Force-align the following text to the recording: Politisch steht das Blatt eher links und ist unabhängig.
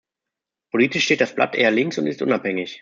Politisch 0.71 1.03
steht 1.03 1.21
das 1.21 1.35
Blatt 1.35 1.53
eher 1.53 1.69
links 1.69 1.99
und 1.99 2.07
ist 2.07 2.23
unabhängig. 2.23 2.79